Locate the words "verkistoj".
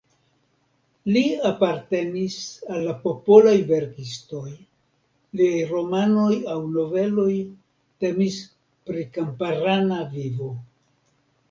3.73-4.55